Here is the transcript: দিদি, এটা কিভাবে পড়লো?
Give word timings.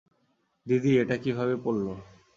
দিদি, 0.65 0.91
এটা 1.01 1.15
কিভাবে 1.23 1.55
পড়লো? 1.63 1.93